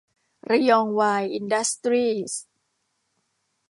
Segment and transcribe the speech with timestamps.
[0.49, 2.41] ระยองไวร์ อินดัสตรีส์